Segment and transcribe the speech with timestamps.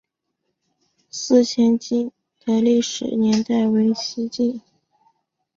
[1.11, 4.59] 思前井的历史年代为西晋。